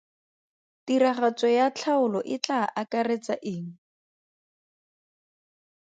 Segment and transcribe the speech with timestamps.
[0.87, 3.69] Tiragatso ya tlhaolo e tla akaretsa eng?